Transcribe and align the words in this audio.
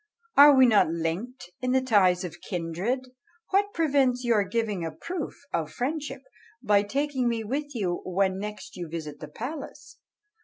are 0.35 0.55
we 0.57 0.65
not 0.65 0.89
linked 0.89 1.51
in 1.61 1.73
the 1.73 1.79
ties 1.81 2.23
of 2.23 2.41
kindred? 2.41 3.01
What 3.51 3.71
prevents 3.71 4.23
your 4.23 4.43
giving 4.43 4.83
a 4.83 4.89
proof 4.89 5.35
of 5.53 5.71
friendship, 5.71 6.23
by 6.59 6.81
taking 6.81 7.27
me 7.29 7.43
with 7.43 7.75
you 7.75 8.01
when 8.03 8.39
next 8.39 8.75
you 8.75 8.89
visit 8.89 9.19
the 9.19 9.27
palace? 9.27 9.99